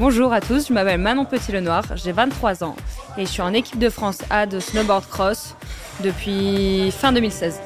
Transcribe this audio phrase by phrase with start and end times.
[0.00, 2.74] Bonjour à tous, je m'appelle Manon Petit-Lenoir, j'ai 23 ans
[3.18, 5.54] et je suis en équipe de France A de snowboard cross
[6.02, 7.60] depuis fin 2016.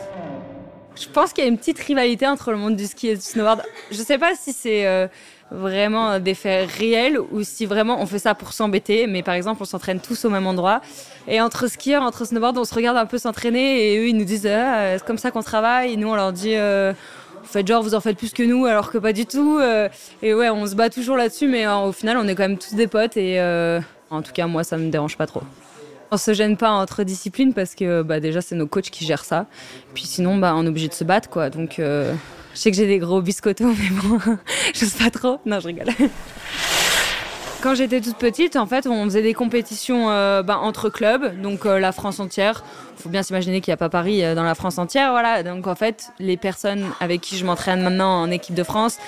[0.96, 3.20] Je pense qu'il y a une petite rivalité entre le monde du ski et du
[3.20, 3.62] snowboard.
[3.92, 5.06] Je sais pas si c'est euh,
[5.52, 9.62] vraiment des faits réels ou si vraiment on fait ça pour s'embêter, mais par exemple
[9.62, 10.80] on s'entraîne tous au même endroit.
[11.28, 14.24] Et entre skieurs, entre snowboard, on se regarde un peu s'entraîner et eux ils nous
[14.24, 16.94] disent ah, c'est comme ça qu'on travaille nous on leur dit euh,
[17.44, 19.58] vous faites genre vous en faites plus que nous alors que pas du tout.
[19.60, 19.88] euh,
[20.22, 22.58] et ouais on se bat toujours là-dessus mais euh, au final on est quand même
[22.58, 25.42] tous des potes et euh, en tout cas moi ça me dérange pas trop.
[26.10, 29.24] On se gêne pas entre disciplines parce que bah, déjà c'est nos coachs qui gèrent
[29.24, 29.46] ça.
[29.94, 31.50] Puis sinon bah, on est obligé de se battre quoi.
[31.50, 32.14] Donc je
[32.54, 34.18] sais que j'ai des gros biscottos mais bon
[34.74, 35.38] j'ose pas trop.
[35.44, 35.88] Non je rigole.
[37.64, 41.64] Quand j'étais toute petite, en fait, on faisait des compétitions euh, bah, entre clubs, donc
[41.64, 42.62] euh, la France entière.
[42.98, 45.42] Faut bien s'imaginer qu'il n'y a pas Paris euh, dans la France entière, voilà.
[45.42, 48.98] Donc en fait, les personnes avec qui je m'entraîne maintenant en équipe de France,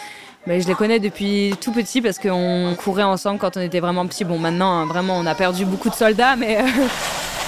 [0.46, 4.06] ben, je les connais depuis tout petit parce qu'on courait ensemble quand on était vraiment
[4.06, 4.24] petit.
[4.24, 6.65] Bon, maintenant, hein, vraiment, on a perdu beaucoup de soldats, mais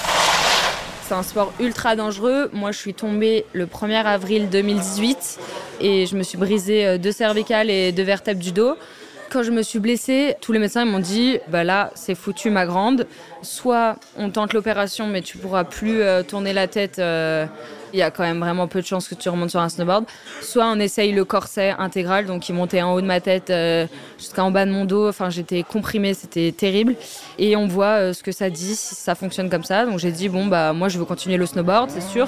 [1.07, 2.51] c'est un sport ultra dangereux.
[2.53, 5.39] Moi, je suis tombée le 1er avril 2018
[5.81, 8.75] et je me suis brisé euh, deux cervicales et deux vertèbres du dos.
[9.31, 12.65] Quand je me suis blessée, tous les médecins m'ont dit bah là c'est foutu ma
[12.65, 13.05] grande.
[13.43, 16.97] Soit on tente l'opération mais tu pourras plus euh, tourner la tête.
[16.97, 17.45] euh,
[17.93, 20.05] Il y a quand même vraiment peu de chances que tu remontes sur un snowboard.
[20.41, 23.85] Soit on essaye le corset intégral, donc il montait en haut de ma tête euh,
[24.17, 25.07] jusqu'en bas de mon dos.
[25.07, 26.95] Enfin j'étais comprimée, c'était terrible.
[27.37, 29.85] Et on voit euh, ce que ça dit, si ça fonctionne comme ça.
[29.85, 32.27] Donc j'ai dit bon bah moi je veux continuer le snowboard, c'est sûr.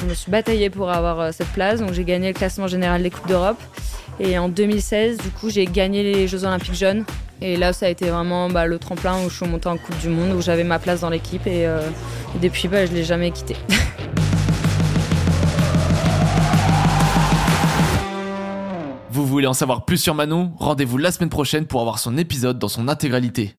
[0.00, 3.10] Je me suis bataillée pour avoir cette place, donc j'ai gagné le classement général des
[3.10, 3.56] Coupes d'Europe.
[4.20, 7.04] Et en 2016, du coup, j'ai gagné les Jeux Olympiques jeunes.
[7.40, 9.98] Et là, ça a été vraiment bah, le tremplin où je suis montée en Coupe
[9.98, 11.46] du Monde, où j'avais ma place dans l'équipe.
[11.46, 11.80] Et, euh,
[12.40, 13.56] depuis, bah, je ne l'ai jamais quitté.
[19.10, 22.58] Vous voulez en savoir plus sur Manon Rendez-vous la semaine prochaine pour avoir son épisode
[22.58, 23.52] dans son intégralité.